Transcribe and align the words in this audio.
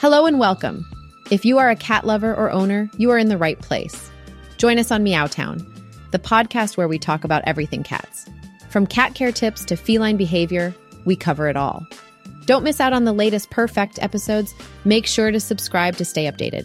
Hello 0.00 0.26
and 0.26 0.38
welcome. 0.38 0.86
If 1.28 1.44
you 1.44 1.58
are 1.58 1.70
a 1.70 1.74
cat 1.74 2.06
lover 2.06 2.32
or 2.32 2.52
owner, 2.52 2.88
you 2.98 3.10
are 3.10 3.18
in 3.18 3.28
the 3.28 3.36
right 3.36 3.58
place. 3.58 4.12
Join 4.56 4.78
us 4.78 4.92
on 4.92 5.02
Meow 5.02 5.26
Town, 5.26 5.58
the 6.12 6.20
podcast 6.20 6.76
where 6.76 6.86
we 6.86 7.00
talk 7.00 7.24
about 7.24 7.42
everything 7.46 7.82
cats. 7.82 8.24
From 8.70 8.86
cat 8.86 9.16
care 9.16 9.32
tips 9.32 9.64
to 9.64 9.76
feline 9.76 10.16
behavior, 10.16 10.72
we 11.04 11.16
cover 11.16 11.48
it 11.48 11.56
all. 11.56 11.84
Don't 12.44 12.62
miss 12.62 12.78
out 12.78 12.92
on 12.92 13.06
the 13.06 13.12
latest 13.12 13.50
perfect 13.50 14.00
episodes. 14.00 14.54
Make 14.84 15.04
sure 15.04 15.32
to 15.32 15.40
subscribe 15.40 15.96
to 15.96 16.04
stay 16.04 16.30
updated. 16.30 16.64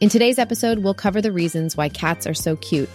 In 0.00 0.08
today's 0.08 0.38
episode, 0.38 0.78
we'll 0.78 0.94
cover 0.94 1.20
the 1.20 1.32
reasons 1.32 1.76
why 1.76 1.88
cats 1.88 2.28
are 2.28 2.34
so 2.34 2.54
cute, 2.54 2.88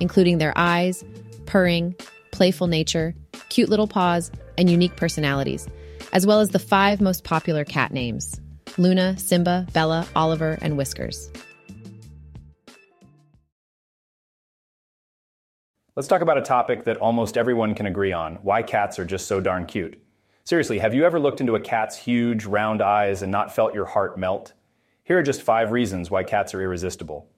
including 0.00 0.36
their 0.36 0.52
eyes, 0.54 1.02
purring, 1.46 1.94
playful 2.30 2.66
nature, 2.66 3.14
cute 3.48 3.70
little 3.70 3.88
paws, 3.88 4.30
and 4.58 4.68
unique 4.68 4.96
personalities, 4.96 5.66
as 6.12 6.26
well 6.26 6.40
as 6.40 6.50
the 6.50 6.58
five 6.58 7.00
most 7.00 7.24
popular 7.24 7.64
cat 7.64 7.90
names. 7.90 8.38
Luna, 8.80 9.14
Simba, 9.18 9.66
Bella, 9.74 10.06
Oliver, 10.16 10.58
and 10.62 10.74
Whiskers. 10.74 11.30
Let's 15.94 16.08
talk 16.08 16.22
about 16.22 16.38
a 16.38 16.42
topic 16.42 16.84
that 16.84 16.96
almost 16.96 17.36
everyone 17.36 17.74
can 17.74 17.84
agree 17.84 18.12
on 18.12 18.36
why 18.36 18.62
cats 18.62 18.98
are 18.98 19.04
just 19.04 19.26
so 19.26 19.38
darn 19.38 19.66
cute. 19.66 20.02
Seriously, 20.44 20.78
have 20.78 20.94
you 20.94 21.04
ever 21.04 21.20
looked 21.20 21.42
into 21.42 21.56
a 21.56 21.60
cat's 21.60 21.94
huge, 21.94 22.46
round 22.46 22.80
eyes 22.80 23.20
and 23.20 23.30
not 23.30 23.54
felt 23.54 23.74
your 23.74 23.84
heart 23.84 24.16
melt? 24.16 24.54
Here 25.04 25.18
are 25.18 25.22
just 25.22 25.42
five 25.42 25.72
reasons 25.72 26.10
why 26.10 26.24
cats 26.24 26.54
are 26.54 26.62
irresistible. 26.62 27.28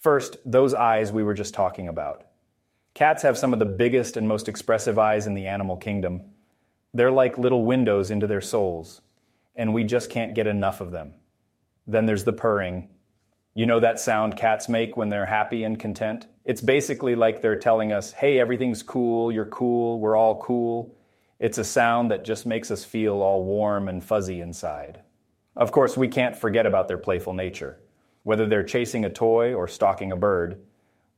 First, 0.00 0.36
those 0.44 0.74
eyes 0.74 1.12
we 1.12 1.22
were 1.22 1.32
just 1.32 1.54
talking 1.54 1.88
about. 1.88 2.24
Cats 2.92 3.22
have 3.22 3.38
some 3.38 3.54
of 3.54 3.58
the 3.58 3.64
biggest 3.64 4.18
and 4.18 4.28
most 4.28 4.48
expressive 4.50 4.98
eyes 4.98 5.26
in 5.26 5.32
the 5.32 5.46
animal 5.46 5.78
kingdom. 5.78 6.24
They're 6.92 7.10
like 7.10 7.38
little 7.38 7.64
windows 7.64 8.10
into 8.10 8.26
their 8.26 8.42
souls 8.42 9.00
and 9.60 9.74
we 9.74 9.84
just 9.84 10.08
can't 10.08 10.34
get 10.34 10.46
enough 10.46 10.80
of 10.80 10.90
them. 10.90 11.12
Then 11.86 12.06
there's 12.06 12.24
the 12.24 12.32
purring. 12.32 12.88
You 13.52 13.66
know 13.66 13.78
that 13.78 14.00
sound 14.00 14.38
cats 14.38 14.70
make 14.70 14.96
when 14.96 15.10
they're 15.10 15.26
happy 15.26 15.64
and 15.64 15.78
content? 15.78 16.26
It's 16.46 16.62
basically 16.62 17.14
like 17.14 17.42
they're 17.42 17.58
telling 17.58 17.92
us, 17.92 18.10
hey, 18.10 18.40
everything's 18.40 18.82
cool, 18.82 19.30
you're 19.30 19.44
cool, 19.44 20.00
we're 20.00 20.16
all 20.16 20.40
cool. 20.40 20.96
It's 21.38 21.58
a 21.58 21.64
sound 21.64 22.10
that 22.10 22.24
just 22.24 22.46
makes 22.46 22.70
us 22.70 22.86
feel 22.86 23.16
all 23.20 23.44
warm 23.44 23.86
and 23.90 24.02
fuzzy 24.02 24.40
inside. 24.40 25.02
Of 25.54 25.72
course, 25.72 25.94
we 25.94 26.08
can't 26.08 26.36
forget 26.36 26.64
about 26.64 26.88
their 26.88 26.96
playful 26.96 27.34
nature. 27.34 27.78
Whether 28.22 28.46
they're 28.46 28.62
chasing 28.62 29.04
a 29.04 29.10
toy 29.10 29.52
or 29.52 29.68
stalking 29.68 30.10
a 30.10 30.16
bird, 30.16 30.58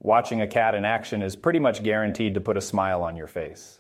watching 0.01 0.41
a 0.41 0.49
cat 0.49 0.75
in 0.75 0.85
action 0.85 1.23
is 1.23 1.37
pretty 1.37 1.61
much 1.61 1.85
guaranteed 1.85 2.35
to 2.35 2.41
put 2.41 2.57
a 2.57 2.61
smile 2.61 3.05
on 3.05 3.15
your 3.15 3.29
face. 3.29 3.79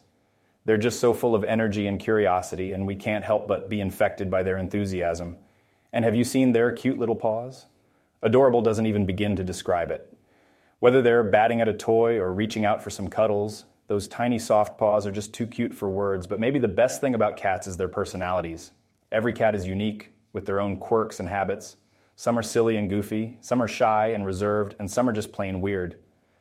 They're 0.65 0.77
just 0.77 1.01
so 1.01 1.13
full 1.13 1.35
of 1.35 1.43
energy 1.45 1.87
and 1.87 1.99
curiosity, 1.99 2.73
and 2.73 2.87
we 2.87 2.95
can't 2.95 3.25
help 3.25 3.49
but 3.49 3.69
be 3.69 3.81
infected 3.81 4.31
by 4.31 4.43
their 4.43 4.57
enthusiasm. 4.57 5.37
And 5.93 6.05
have 6.05 6.15
you 6.15 6.25
seen 6.25 6.53
their 6.53 6.71
cute 6.71 6.99
little 6.99 7.17
paws? 7.17 7.67
Adorable 8.23 8.63
doesn't 8.63 8.87
even 8.87 9.05
begin 9.05 9.35
to 9.37 9.45
describe 9.45 9.91
it. 9.91 10.17
Whether 10.79 11.03
they're 11.03 11.25
batting 11.25 11.61
at 11.61 11.69
a 11.69 11.73
toy 11.73 12.17
or 12.19 12.33
reaching 12.33 12.65
out 12.65 12.83
for 12.83 12.91
some 12.91 13.09
cuddles, 13.09 13.65
those 13.89 14.09
tiny 14.09 14.39
soft 14.39 14.79
paws 14.79 15.07
are 15.07 15.13
just 15.13 15.35
too 15.35 15.47
cute 15.47 15.75
for 15.75 15.91
words. 15.91 16.27
But 16.27 16.41
maybe 16.41 16.59
the 16.59 16.69
best 16.69 17.01
thing 17.01 17.15
about 17.15 17.37
cats 17.37 17.67
is 17.67 17.77
their 17.77 17.89
personalities. 17.89 18.71
Every 19.11 19.33
cat 19.33 19.55
is 19.55 19.67
unique 19.67 20.13
with 20.33 20.47
their 20.47 20.61
own 20.61 20.77
quirks 20.77 21.21
and 21.21 21.29
habits. 21.29 21.77
Some 22.15 22.39
are 22.39 22.43
silly 22.43 22.77
and 22.77 22.89
goofy, 22.89 23.37
some 23.41 23.61
are 23.61 23.69
shy 23.69 24.09
and 24.09 24.25
reserved, 24.25 24.77
and 24.79 24.91
some 24.91 25.09
are 25.09 25.13
just 25.13 25.33
plain 25.33 25.61
weird. 25.61 25.99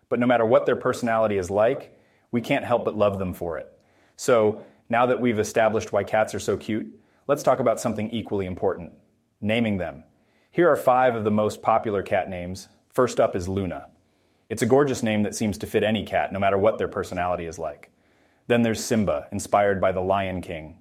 But 0.10 0.20
no 0.20 0.28
matter 0.28 0.46
what 0.46 0.66
their 0.66 0.76
personality 0.76 1.38
is 1.38 1.50
like, 1.50 1.98
we 2.32 2.42
can't 2.42 2.66
help 2.66 2.86
but 2.86 2.98
love 2.98 3.20
them 3.20 3.34
for 3.34 3.58
it. 3.58 3.72
So 4.22 4.62
now 4.88 5.08
that 5.08 5.20
we've 5.20 5.40
established 5.40 5.92
why 5.92 6.04
cats 6.04 6.36
are 6.36 6.40
so 6.40 6.56
cute, 6.56 6.86
let's 7.26 7.42
talk 7.42 7.60
about 7.60 7.80
something 7.80 8.08
equally 8.12 8.46
important 8.46 8.94
naming 9.42 9.80
them. 9.80 10.04
Here 10.52 10.70
are 10.70 10.76
five 10.76 11.16
of 11.16 11.24
the 11.24 11.32
most 11.32 11.64
popular 11.64 12.04
cat 12.04 12.30
names. 12.30 12.68
First 12.94 13.20
up 13.20 13.36
is 13.36 13.50
Luna. 13.50 13.88
It's 14.48 14.62
a 14.62 14.68
gorgeous 14.68 15.02
name 15.02 15.24
that 15.24 15.34
seems 15.34 15.58
to 15.58 15.66
fit 15.66 15.82
any 15.82 16.06
cat, 16.06 16.32
no 16.32 16.38
matter 16.38 16.60
what 16.60 16.78
their 16.78 16.88
personality 16.88 17.48
is 17.48 17.58
like. 17.58 17.90
Then 18.46 18.62
there's 18.62 18.84
Simba, 18.84 19.28
inspired 19.32 19.82
by 19.82 19.92
the 19.92 20.02
Lion 20.02 20.40
King. 20.40 20.78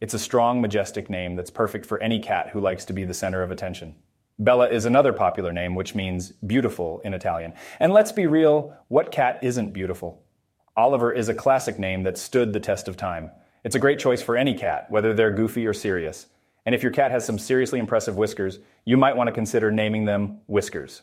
It's 0.00 0.14
a 0.14 0.18
strong, 0.18 0.60
majestic 0.60 1.08
name 1.08 1.36
that's 1.36 1.50
perfect 1.50 1.86
for 1.86 2.02
any 2.02 2.18
cat 2.18 2.48
who 2.48 2.58
likes 2.58 2.84
to 2.86 2.92
be 2.92 3.04
the 3.04 3.14
center 3.14 3.44
of 3.44 3.52
attention. 3.52 3.94
Bella 4.40 4.68
is 4.68 4.86
another 4.86 5.12
popular 5.12 5.52
name, 5.52 5.76
which 5.76 5.94
means 5.94 6.32
beautiful 6.32 7.00
in 7.04 7.14
Italian. 7.14 7.52
And 7.78 7.92
let's 7.92 8.10
be 8.10 8.26
real, 8.26 8.74
what 8.88 9.12
cat 9.12 9.38
isn't 9.40 9.72
beautiful? 9.72 10.25
Oliver 10.76 11.10
is 11.10 11.30
a 11.30 11.34
classic 11.34 11.78
name 11.78 12.02
that 12.02 12.18
stood 12.18 12.52
the 12.52 12.60
test 12.60 12.86
of 12.86 12.98
time. 12.98 13.30
It's 13.64 13.74
a 13.74 13.78
great 13.78 13.98
choice 13.98 14.20
for 14.20 14.36
any 14.36 14.52
cat, 14.52 14.90
whether 14.90 15.14
they're 15.14 15.30
goofy 15.30 15.66
or 15.66 15.72
serious. 15.72 16.26
And 16.66 16.74
if 16.74 16.82
your 16.82 16.92
cat 16.92 17.10
has 17.10 17.24
some 17.24 17.38
seriously 17.38 17.78
impressive 17.78 18.16
whiskers, 18.16 18.58
you 18.84 18.98
might 18.98 19.16
want 19.16 19.28
to 19.28 19.32
consider 19.32 19.70
naming 19.70 20.04
them 20.04 20.40
Whiskers. 20.46 21.00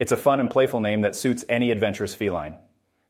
It's 0.00 0.10
a 0.10 0.16
fun 0.16 0.40
and 0.40 0.50
playful 0.50 0.80
name 0.80 1.02
that 1.02 1.14
suits 1.14 1.44
any 1.48 1.70
adventurous 1.70 2.12
feline. 2.12 2.56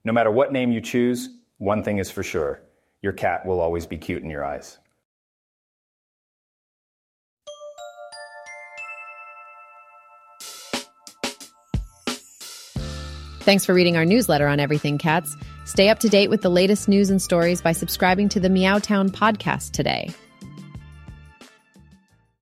No 0.05 0.13
matter 0.13 0.31
what 0.31 0.53
name 0.53 0.73
you 0.73 0.83
choose, 0.83 1.31
one 1.57 1.83
thing 1.83 1.97
is 1.97 2.11
for 2.11 2.23
sure 2.23 2.61
your 3.01 3.13
cat 3.13 3.47
will 3.47 3.61
always 3.61 3.87
be 3.87 3.97
cute 3.97 4.23
in 4.23 4.29
your 4.29 4.45
eyes. 4.45 4.79
Thanks 13.41 13.65
for 13.65 13.75
reading 13.75 13.97
our 13.97 14.05
newsletter 14.05 14.47
on 14.47 14.61
everything 14.61 14.99
cats. 14.99 15.37
Stay 15.65 15.89
up 15.89 15.99
to 16.01 16.09
date 16.09 16.31
with 16.31 16.43
the 16.43 16.51
latest 16.51 16.89
news 16.89 17.11
and 17.11 17.21
stories 17.21 17.63
by 17.63 17.73
subscribing 17.73 18.29
to 18.31 18.41
the 18.41 18.49
Meow 18.49 18.79
Town 18.79 19.11
podcast 19.11 19.73
today. 19.73 20.11